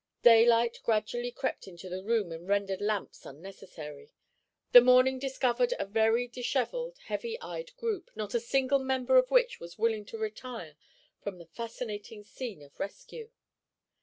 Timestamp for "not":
8.15-8.33